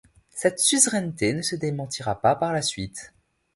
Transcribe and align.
Cette 0.31 0.57
suzeraineté 0.57 1.31
ne 1.31 1.43
se 1.43 1.55
démentira 1.55 2.19
pas 2.19 2.33
par 2.35 2.51
la 2.53 2.63
suite. 2.63 3.13